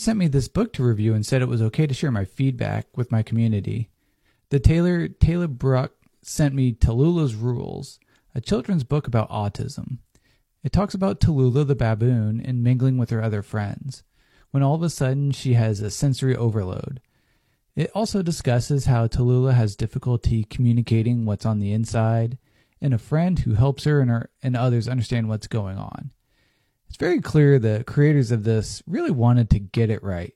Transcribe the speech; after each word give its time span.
sent 0.00 0.18
me 0.18 0.28
this 0.28 0.48
book 0.48 0.72
to 0.74 0.84
review 0.84 1.14
and 1.14 1.24
said 1.24 1.42
it 1.42 1.48
was 1.48 1.62
okay 1.62 1.86
to 1.86 1.94
share 1.94 2.10
my 2.10 2.24
feedback 2.24 2.86
with 2.96 3.12
my 3.12 3.22
community. 3.22 3.90
The 4.50 4.60
Taylor 4.60 5.08
Talya 5.08 5.48
Bruck 5.48 5.92
sent 6.22 6.54
me 6.54 6.72
Tallulah's 6.72 7.34
Rules, 7.34 7.98
a 8.34 8.40
children's 8.40 8.84
book 8.84 9.06
about 9.06 9.30
autism. 9.30 9.98
It 10.62 10.72
talks 10.72 10.94
about 10.94 11.20
Tallulah 11.20 11.66
the 11.66 11.74
baboon 11.74 12.40
and 12.44 12.62
mingling 12.62 12.98
with 12.98 13.10
her 13.10 13.22
other 13.22 13.42
friends, 13.42 14.02
when 14.50 14.62
all 14.62 14.74
of 14.74 14.82
a 14.82 14.90
sudden 14.90 15.30
she 15.30 15.54
has 15.54 15.80
a 15.80 15.90
sensory 15.90 16.36
overload. 16.36 17.00
It 17.76 17.90
also 17.94 18.22
discusses 18.22 18.86
how 18.86 19.06
Tallulah 19.06 19.54
has 19.54 19.76
difficulty 19.76 20.44
communicating 20.44 21.24
what's 21.24 21.46
on 21.46 21.60
the 21.60 21.72
inside, 21.72 22.38
and 22.80 22.92
a 22.92 22.98
friend 22.98 23.38
who 23.38 23.54
helps 23.54 23.84
her 23.84 24.00
and, 24.00 24.10
her 24.10 24.30
and 24.42 24.56
others 24.56 24.88
understand 24.88 25.28
what's 25.28 25.46
going 25.46 25.78
on. 25.78 26.10
It's 26.88 26.96
very 26.96 27.20
clear 27.20 27.58
the 27.58 27.84
creators 27.86 28.30
of 28.30 28.44
this 28.44 28.82
really 28.86 29.10
wanted 29.10 29.50
to 29.50 29.58
get 29.58 29.90
it 29.90 30.02
right. 30.02 30.34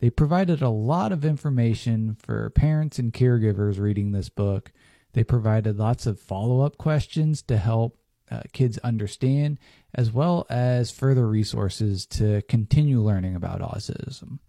They 0.00 0.10
provided 0.10 0.60
a 0.60 0.68
lot 0.68 1.12
of 1.12 1.24
information 1.24 2.16
for 2.18 2.50
parents 2.50 2.98
and 2.98 3.12
caregivers 3.12 3.78
reading 3.78 4.12
this 4.12 4.28
book. 4.28 4.72
They 5.12 5.24
provided 5.24 5.78
lots 5.78 6.06
of 6.06 6.20
follow 6.20 6.60
up 6.60 6.76
questions 6.76 7.40
to 7.42 7.56
help 7.56 7.98
uh, 8.30 8.42
kids 8.52 8.78
understand, 8.78 9.58
as 9.94 10.10
well 10.10 10.46
as 10.50 10.90
further 10.90 11.26
resources 11.26 12.06
to 12.06 12.42
continue 12.42 13.00
learning 13.00 13.36
about 13.36 13.60
autism. 13.60 14.40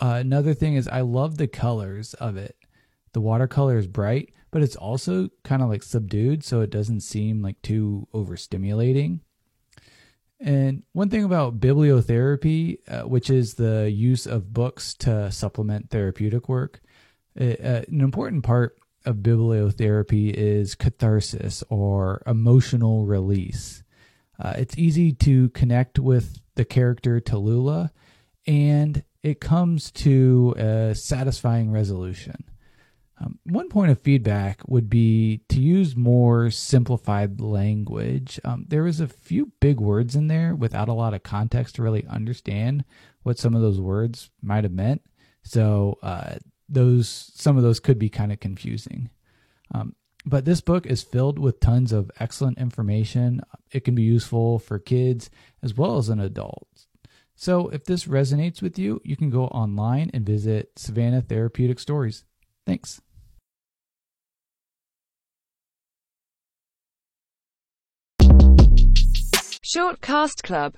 Uh, 0.00 0.18
another 0.20 0.52
thing 0.52 0.74
is, 0.74 0.88
I 0.88 1.00
love 1.02 1.38
the 1.38 1.46
colors 1.46 2.14
of 2.14 2.36
it. 2.36 2.56
The 3.12 3.20
watercolor 3.20 3.78
is 3.78 3.86
bright, 3.86 4.34
but 4.50 4.62
it's 4.62 4.76
also 4.76 5.30
kind 5.44 5.62
of 5.62 5.68
like 5.68 5.82
subdued, 5.82 6.44
so 6.44 6.60
it 6.60 6.70
doesn't 6.70 7.00
seem 7.00 7.40
like 7.40 7.62
too 7.62 8.08
overstimulating. 8.12 9.20
And 10.38 10.82
one 10.92 11.08
thing 11.08 11.24
about 11.24 11.60
bibliotherapy, 11.60 12.78
uh, 12.88 13.08
which 13.08 13.30
is 13.30 13.54
the 13.54 13.90
use 13.90 14.26
of 14.26 14.52
books 14.52 14.94
to 14.94 15.30
supplement 15.32 15.90
therapeutic 15.90 16.48
work, 16.48 16.80
uh, 17.40 17.44
uh, 17.44 17.82
an 17.88 18.00
important 18.00 18.44
part 18.44 18.78
of 19.06 19.16
bibliotherapy 19.16 20.32
is 20.32 20.74
catharsis 20.74 21.64
or 21.70 22.22
emotional 22.26 23.06
release. 23.06 23.82
Uh, 24.38 24.54
it's 24.56 24.76
easy 24.76 25.12
to 25.12 25.48
connect 25.50 25.98
with 25.98 26.40
the 26.56 26.64
character 26.64 27.20
Tallulah, 27.20 27.90
and 28.46 29.04
it 29.22 29.40
comes 29.40 29.90
to 29.92 30.54
a 30.58 30.94
satisfying 30.94 31.70
resolution. 31.70 32.44
Um, 33.18 33.38
one 33.44 33.68
point 33.68 33.90
of 33.90 34.00
feedback 34.00 34.60
would 34.66 34.90
be 34.90 35.40
to 35.48 35.60
use 35.60 35.96
more 35.96 36.50
simplified 36.50 37.40
language. 37.40 38.38
Um, 38.44 38.66
there 38.68 38.82
was 38.82 39.00
a 39.00 39.08
few 39.08 39.52
big 39.60 39.80
words 39.80 40.14
in 40.14 40.26
there 40.26 40.54
without 40.54 40.88
a 40.88 40.92
lot 40.94 41.14
of 41.14 41.22
context 41.22 41.76
to 41.76 41.82
really 41.82 42.06
understand 42.06 42.84
what 43.22 43.38
some 43.38 43.54
of 43.54 43.62
those 43.62 43.80
words 43.80 44.30
might 44.42 44.64
have 44.64 44.72
meant. 44.72 45.02
So 45.42 45.98
uh, 46.02 46.36
those 46.68 47.32
some 47.34 47.56
of 47.56 47.62
those 47.62 47.80
could 47.80 47.98
be 47.98 48.10
kind 48.10 48.32
of 48.32 48.40
confusing. 48.40 49.08
Um, 49.72 49.94
but 50.26 50.44
this 50.44 50.60
book 50.60 50.86
is 50.86 51.02
filled 51.02 51.38
with 51.38 51.60
tons 51.60 51.92
of 51.92 52.10
excellent 52.18 52.58
information. 52.58 53.40
It 53.70 53.84
can 53.84 53.94
be 53.94 54.02
useful 54.02 54.58
for 54.58 54.78
kids 54.78 55.30
as 55.62 55.74
well 55.74 55.98
as 55.98 56.08
an 56.08 56.20
adult. 56.20 56.68
So 57.36 57.68
if 57.68 57.84
this 57.84 58.06
resonates 58.06 58.60
with 58.60 58.78
you, 58.78 59.00
you 59.04 59.16
can 59.16 59.30
go 59.30 59.44
online 59.46 60.10
and 60.12 60.26
visit 60.26 60.72
Savannah 60.76 61.22
Therapeutic 61.22 61.78
Stories. 61.78 62.24
Thanks. 62.66 63.00
Short 69.62 70.00
Cast 70.00 70.42
Club 70.42 70.74